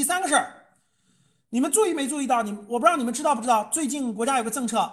[0.00, 0.50] 第三个事儿，
[1.50, 2.42] 你们注意没注意到？
[2.42, 3.68] 你我不知道你们知道不知道？
[3.70, 4.90] 最近国家有个政策，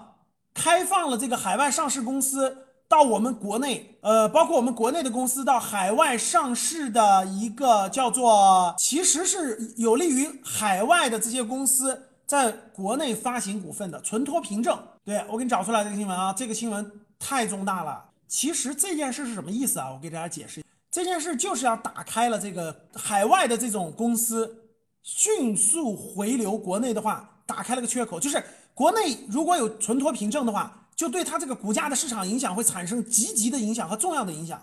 [0.54, 14.78] 开放了这个海外上市公司到我们国内，呃，包括我们国内的公司到海外上市的一个叫做，其实是有利于海外的这些公司在国内发行股份的存托凭证。
[15.06, 18.04] 对我给你找出来这个新闻啊，这个新闻太重大了。
[18.28, 19.90] 其实这件事是什么意思啊？
[19.94, 24.66] 我给大家解释，这件事就是要打开了这个海外的这种公司。
[25.08, 28.44] 迅速回流国内的话，打开了个缺口，就是
[28.74, 34.62] 国内如果有存托凭证的话，就对它这个股价的市场影响会产生积极的影响和重要的影响，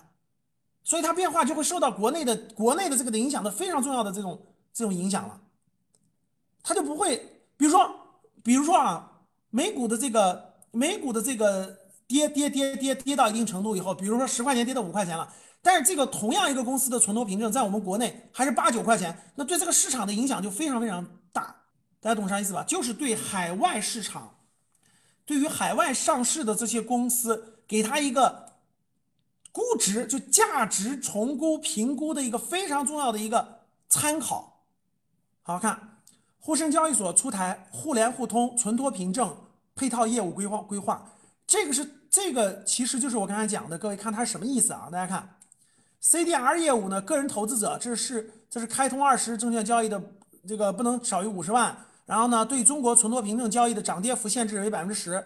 [0.83, 4.39] 所以它变化就会受到国内的国内的这个的影响的非常重要的这种
[4.75, 5.41] 这种影响了，
[6.63, 7.17] 它就不会，
[7.57, 7.91] 比如说，
[8.43, 9.13] 比如说啊，
[9.49, 11.75] 美股的这个美股的这个
[12.07, 15.33] 跌跌跌跌跌到一定程度以后，比如说十块钱跌到五块钱了。
[15.63, 21.57] 但是这个同样一个公司的存托凭证在我们国内还是八九块钱，那对这个市场的影响就非常非常大，
[22.01, 22.63] 大家懂啥意思吧？
[22.65, 24.37] 就是对海外市场，
[25.25, 28.53] 对于海外上市的这些公司，给它一个
[29.53, 34.67] 估值，就价值重估评估的一个非常重要的一个参考。
[35.41, 36.01] 好看，
[36.39, 39.35] 沪深交易所出台互联互通存托凭证
[39.75, 41.11] 配套业务规划规划，
[41.47, 44.89] 这个是这个其实就是我刚才讲的，各位看它是什么意思啊？
[44.89, 45.37] 大家看。
[46.01, 47.03] CDR 业务呢？
[47.03, 50.01] 个人投资者，这是这是开通二十证券交易的
[50.47, 51.77] 这个不能少于五十万。
[52.07, 55.25] 然后呢，对中国存托凭证交易的涨跌幅限制为百分之十。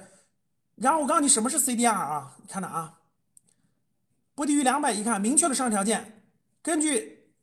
[0.76, 2.34] 然后我告诉你什么是 CDR 啊？
[2.38, 2.94] 你看着啊，
[4.34, 5.04] 不低于两百一。
[5.04, 6.22] 看明确的上市条件，
[6.62, 7.34] 根据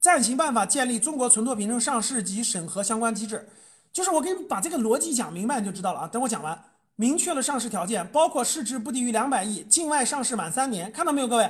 [0.00, 3.48] 暂行办法建立中国存托凭证上市及审核相关机制。
[3.92, 6.08] 就是我给你把这个逻辑讲明白，你就知道了啊。
[6.08, 6.60] 等我讲完，
[7.00, 10.90] 明确了上市条件，包括市值不低于两百亿，境外上市满三年。
[10.90, 11.48] 看到没有，各位？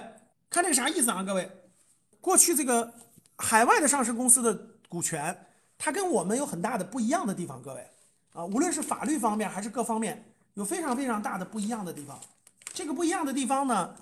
[0.50, 1.50] 看这个啥意思啊，各位？
[2.20, 2.92] 过去这个
[3.38, 4.54] 海外的上市公司的
[4.90, 5.34] 股权，
[5.78, 7.86] 它跟我们有很大的不一样的地方，各位
[8.34, 12.20] 啊，无论是法律方面还是各方面，有非常非常大的不一样的地方。
[12.74, 13.94] 这个不一样的地方呢，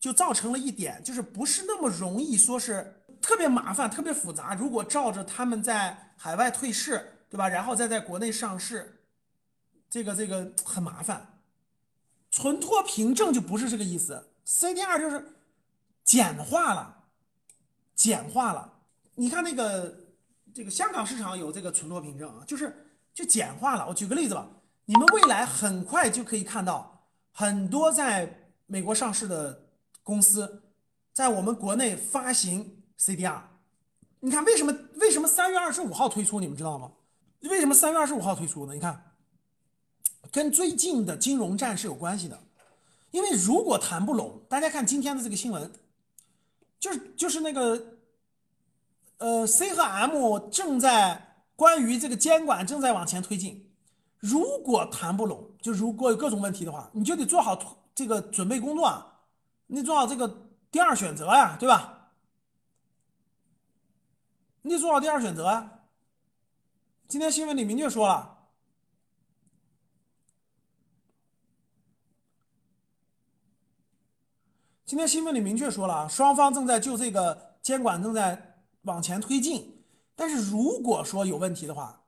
[0.00, 4.54] 就造成了一点，就是不是那么容易说是特别麻烦、特别复杂。
[4.54, 7.46] 如果照着他们在海外退市，对吧？
[7.46, 8.98] 然后再在国内上市，
[9.96, 11.38] 这个这个很麻烦。
[12.30, 15.32] 存托凭证就不是这个意思，CDR 就是。
[16.04, 17.02] 简化了，
[17.96, 18.74] 简化了。
[19.16, 20.04] 你看那个
[20.54, 23.88] 这个香港市场有这个存托凭证啊，就是就简化了。
[23.88, 24.48] 我举个例子吧，
[24.84, 29.64] 你们未来很快就可以看到很多在美国上市的
[30.04, 30.62] 公司
[31.12, 33.40] 在我们国内发行 CDR。
[34.20, 36.38] 你看为什么为什么三月二十五号推出？
[36.38, 36.92] 你们知道吗？
[37.40, 38.74] 为什么三月二十五号推出呢？
[38.74, 39.15] 你看，
[40.36, 42.38] 跟最近的金融战是有关系的。
[43.10, 45.72] 因为如果谈不拢，大家看今天的这个新闻。
[46.78, 47.96] 就是就是那个，
[49.16, 53.72] 呃，C 和 M 正在关于这个监管正在往前推进。
[54.18, 57.58] 如果谈不拢，就如果有各种问题的话，你就得做好
[57.94, 59.20] 这个准备工作啊，
[59.68, 60.28] 你做好这个
[60.70, 62.10] 第二选择呀，对吧？
[64.60, 65.80] 你得做好第二选择啊。
[67.08, 68.35] 今天新闻里明确说了。
[74.86, 79.82] 今天新闻里明确说了啊，双方正在就这个监管正在往前推进。
[80.14, 82.02] 但是如果说有问题的话，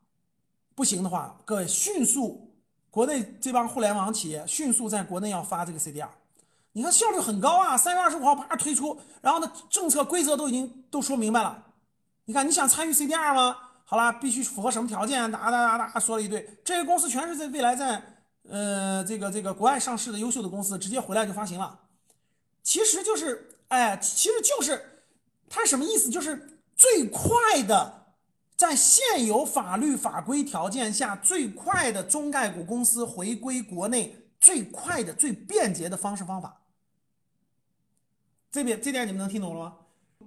[0.77, 2.55] 不行的话，各位迅速，
[2.89, 6.07] 国内这帮互联网企业迅速在国内要发这个 CDR，
[6.71, 11.61] 你看效率很高啊，三月二十五号啪推出，然后呢政策规则都已经都说明白了。
[12.27, 13.57] 你看你想参与 CDR 吗？
[13.87, 15.29] 好啦，必须符合什么条件？
[15.33, 18.01] 哒哒哒哒说了一堆，这些公司全是在未来在
[18.49, 21.77] 呃这个这个国外上市的优秀的公司，直接回来就发行了。
[22.69, 25.03] 其实就是，哎，其实就是，
[25.49, 26.11] 它什么意思？
[26.11, 28.13] 就是最快的，
[28.59, 36.61] 在现有法律法规条件下，最快的中概股公司回归国内最快的、最便捷的方式方法。
[38.53, 39.77] 这边这点你们能听懂了吗？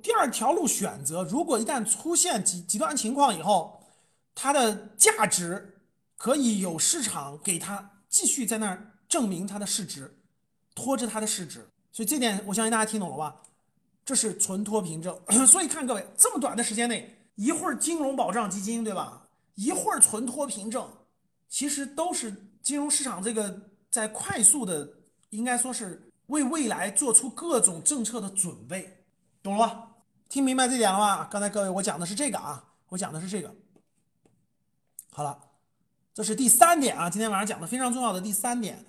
[0.02, 3.84] 第二条路选择，如果一旦出现极极端情况以后，
[4.34, 5.80] 它的价值
[6.18, 10.18] 可以有市场给它继续在那儿证明它的市值，
[10.74, 11.68] 拖着它的市值。
[11.92, 13.42] 所以这点我相信大家听懂了吧？
[14.04, 15.18] 这是存托凭证。
[15.46, 19.28] 所以看各位，这么短的时间内，一会儿金融保障基金，对吧？
[19.56, 20.90] 一会儿存托凭证，
[21.48, 22.34] 其实都是
[22.64, 24.90] 金融市场这个在快速的，
[25.30, 29.04] 应该说是为未来做出各种政策的准备，
[29.44, 29.88] 懂了吧？
[30.30, 31.28] 听明白这点了吧？
[31.30, 33.54] 刚才各位我讲的是这个啊，我讲的是这个。
[35.12, 35.38] 好了，
[36.14, 38.84] 这是第三点啊，今天晚上讲的非常重要的第三点。